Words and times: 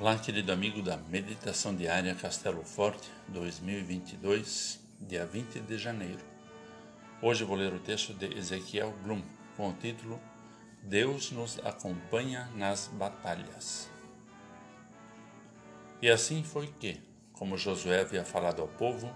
Olá, 0.00 0.16
querido 0.16 0.52
amigo 0.52 0.80
da 0.80 0.96
Meditação 0.96 1.74
Diária 1.74 2.14
Castelo 2.14 2.62
Forte 2.62 3.10
2022, 3.26 4.78
dia 5.00 5.26
20 5.26 5.58
de 5.58 5.76
janeiro. 5.76 6.20
Hoje 7.20 7.42
vou 7.42 7.56
ler 7.56 7.74
o 7.74 7.80
texto 7.80 8.14
de 8.14 8.32
Ezequiel 8.38 8.94
Blum 9.02 9.20
com 9.56 9.70
o 9.70 9.72
título 9.72 10.20
Deus 10.84 11.32
nos 11.32 11.58
acompanha 11.64 12.48
nas 12.54 12.86
batalhas. 12.86 13.90
E 16.00 16.08
assim 16.08 16.44
foi 16.44 16.68
que, 16.78 17.00
como 17.32 17.58
Josué 17.58 18.02
havia 18.02 18.24
falado 18.24 18.62
ao 18.62 18.68
povo, 18.68 19.12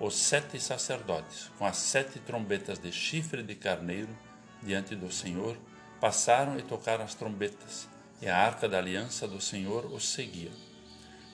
os 0.00 0.16
sete 0.16 0.58
sacerdotes, 0.58 1.50
com 1.58 1.66
as 1.66 1.76
sete 1.76 2.18
trombetas 2.18 2.78
de 2.78 2.90
chifre 2.90 3.42
de 3.42 3.54
carneiro 3.54 4.16
diante 4.62 4.96
do 4.96 5.12
Senhor, 5.12 5.58
passaram 6.00 6.58
e 6.58 6.62
tocaram 6.62 7.04
as 7.04 7.14
trombetas 7.14 7.91
e 8.22 8.28
a 8.28 8.38
arca 8.38 8.68
da 8.68 8.78
aliança 8.78 9.26
do 9.26 9.40
Senhor 9.40 9.84
os 9.86 10.08
seguia, 10.08 10.52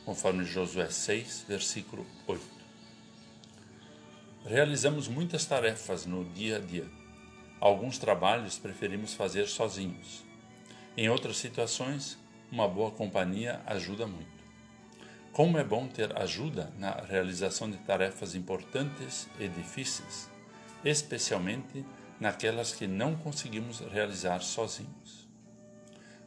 conforme 0.07 0.47
Josué 0.47 0.89
6, 0.89 1.45
versículo 1.47 2.07
8. 2.27 2.43
Realizamos 4.47 5.07
muitas 5.07 5.45
tarefas 5.45 6.07
no 6.07 6.25
dia 6.25 6.57
a 6.57 6.59
dia. 6.59 6.87
Alguns 7.61 7.99
trabalhos 7.99 8.59
preferimos 8.59 9.13
fazer 9.13 9.47
sozinhos. 9.49 10.25
Em 10.97 11.11
outras 11.11 11.37
situações, 11.37 12.17
uma 12.51 12.67
boa 12.67 12.91
companhia 12.91 13.61
ajuda 13.67 14.07
muito. 14.07 14.39
Como 15.31 15.59
é 15.59 15.65
bom 15.65 15.87
ter 15.87 16.17
ajuda 16.19 16.73
na 16.79 16.93
realização 16.93 17.71
de 17.71 17.77
tarefas 17.77 18.35
importantes 18.35 19.29
e 19.39 19.47
difíceis, 19.47 20.31
especialmente 20.83 21.85
naquelas 22.19 22.73
que 22.73 22.87
não 22.87 23.15
conseguimos 23.15 23.81
realizar 23.81 24.41
sozinhos. 24.41 25.28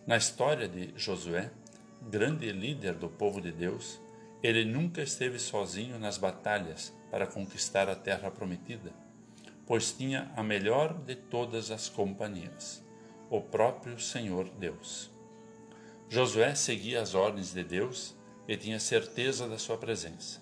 Na 0.05 0.17
história 0.17 0.67
de 0.67 0.91
Josué, 0.95 1.51
grande 2.01 2.51
líder 2.51 2.95
do 2.95 3.07
povo 3.07 3.39
de 3.39 3.51
Deus, 3.51 4.01
ele 4.41 4.65
nunca 4.65 5.03
esteve 5.03 5.37
sozinho 5.37 5.99
nas 5.99 6.17
batalhas 6.17 6.91
para 7.11 7.27
conquistar 7.27 7.87
a 7.87 7.95
terra 7.95 8.31
prometida, 8.31 8.91
pois 9.67 9.91
tinha 9.91 10.31
a 10.35 10.41
melhor 10.41 10.93
de 10.93 11.15
todas 11.15 11.69
as 11.69 11.87
companhias, 11.87 12.83
o 13.29 13.41
próprio 13.41 13.99
Senhor 13.99 14.49
Deus. 14.49 15.11
Josué 16.09 16.55
seguia 16.55 16.99
as 16.99 17.13
ordens 17.13 17.53
de 17.53 17.63
Deus 17.63 18.15
e 18.47 18.57
tinha 18.57 18.79
certeza 18.79 19.47
da 19.47 19.59
sua 19.59 19.77
presença, 19.77 20.41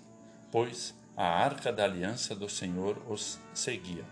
pois 0.50 0.96
a 1.18 1.28
arca 1.28 1.72
da 1.74 1.84
aliança 1.84 2.34
do 2.34 2.48
Senhor 2.48 2.98
os 3.10 3.38
seguia. 3.54 4.06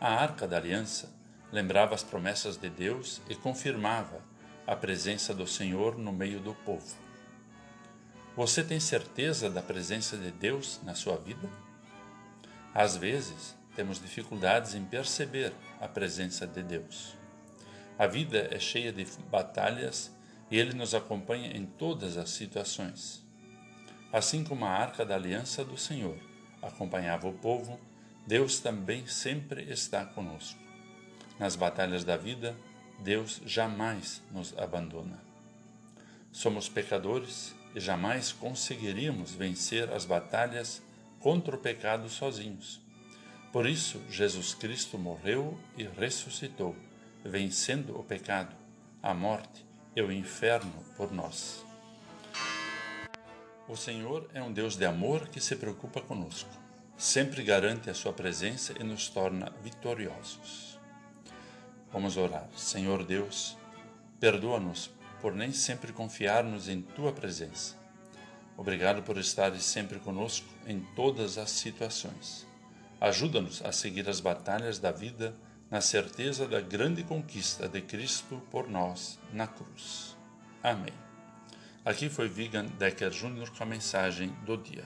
A 0.00 0.12
arca 0.12 0.48
da 0.48 0.56
aliança 0.56 1.14
lembrava 1.52 1.94
as 1.94 2.02
promessas 2.02 2.56
de 2.56 2.68
Deus 2.68 3.20
e 3.28 3.34
confirmava 3.34 4.22
a 4.66 4.74
presença 4.74 5.34
do 5.34 5.46
Senhor 5.46 5.98
no 5.98 6.12
meio 6.12 6.40
do 6.40 6.54
povo. 6.54 6.96
Você 8.36 8.64
tem 8.64 8.80
certeza 8.80 9.48
da 9.48 9.62
presença 9.62 10.16
de 10.16 10.30
Deus 10.30 10.80
na 10.82 10.94
sua 10.94 11.16
vida? 11.16 11.48
Às 12.74 12.96
vezes, 12.96 13.54
temos 13.76 14.00
dificuldades 14.00 14.74
em 14.74 14.84
perceber 14.84 15.52
a 15.80 15.86
presença 15.86 16.46
de 16.46 16.62
Deus. 16.62 17.14
A 17.96 18.06
vida 18.06 18.48
é 18.50 18.58
cheia 18.58 18.92
de 18.92 19.06
batalhas 19.30 20.10
e 20.50 20.58
Ele 20.58 20.72
nos 20.74 20.94
acompanha 20.94 21.56
em 21.56 21.64
todas 21.64 22.16
as 22.16 22.30
situações. 22.30 23.24
Assim 24.12 24.42
como 24.42 24.64
a 24.64 24.70
arca 24.70 25.04
da 25.04 25.14
aliança 25.14 25.64
do 25.64 25.76
Senhor 25.76 26.18
acompanhava 26.62 27.28
o 27.28 27.32
povo, 27.32 27.78
Deus 28.26 28.58
também 28.58 29.06
sempre 29.06 29.70
está 29.70 30.04
conosco. 30.04 30.63
Nas 31.38 31.56
batalhas 31.56 32.04
da 32.04 32.16
vida, 32.16 32.56
Deus 32.98 33.40
jamais 33.44 34.22
nos 34.30 34.56
abandona. 34.56 35.20
Somos 36.30 36.68
pecadores 36.68 37.54
e 37.74 37.80
jamais 37.80 38.32
conseguiríamos 38.32 39.32
vencer 39.32 39.92
as 39.92 40.04
batalhas 40.04 40.82
contra 41.20 41.56
o 41.56 41.58
pecado 41.58 42.08
sozinhos. 42.08 42.80
Por 43.52 43.66
isso, 43.66 44.00
Jesus 44.10 44.54
Cristo 44.54 44.98
morreu 44.98 45.58
e 45.76 45.84
ressuscitou, 45.84 46.74
vencendo 47.24 47.98
o 47.98 48.02
pecado, 48.02 48.54
a 49.02 49.14
morte 49.14 49.64
e 49.94 50.02
o 50.02 50.10
inferno 50.10 50.84
por 50.96 51.12
nós. 51.12 51.64
O 53.68 53.76
Senhor 53.76 54.28
é 54.34 54.42
um 54.42 54.52
Deus 54.52 54.76
de 54.76 54.84
amor 54.84 55.28
que 55.28 55.40
se 55.40 55.56
preocupa 55.56 56.00
conosco. 56.00 56.50
Sempre 56.96 57.42
garante 57.42 57.88
a 57.88 57.94
sua 57.94 58.12
presença 58.12 58.74
e 58.78 58.84
nos 58.84 59.08
torna 59.08 59.50
vitoriosos. 59.62 60.73
Vamos 61.94 62.16
orar. 62.16 62.48
Senhor 62.56 63.04
Deus, 63.04 63.56
perdoa-nos 64.18 64.90
por 65.20 65.32
nem 65.32 65.52
sempre 65.52 65.92
confiar-nos 65.92 66.68
em 66.68 66.82
tua 66.82 67.12
presença. 67.12 67.76
Obrigado 68.56 69.00
por 69.04 69.16
estares 69.16 69.62
sempre 69.62 70.00
conosco 70.00 70.44
em 70.66 70.80
todas 70.96 71.38
as 71.38 71.50
situações. 71.50 72.48
Ajuda-nos 73.00 73.64
a 73.64 73.70
seguir 73.70 74.08
as 74.08 74.18
batalhas 74.18 74.80
da 74.80 74.90
vida 74.90 75.36
na 75.70 75.80
certeza 75.80 76.48
da 76.48 76.60
grande 76.60 77.04
conquista 77.04 77.68
de 77.68 77.80
Cristo 77.80 78.42
por 78.50 78.68
nós 78.68 79.20
na 79.32 79.46
cruz. 79.46 80.16
Amém. 80.64 80.92
Aqui 81.84 82.10
foi 82.10 82.26
Vigan 82.26 82.66
Decker 82.76 83.10
Jr. 83.10 83.50
com 83.56 83.62
a 83.62 83.66
mensagem 83.66 84.30
do 84.44 84.56
dia. 84.56 84.84